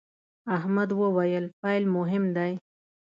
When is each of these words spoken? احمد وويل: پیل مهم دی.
احمد 0.57 0.89
وويل: 1.01 1.45
پیل 1.61 1.83
مهم 1.95 2.23
دی. 2.35 2.51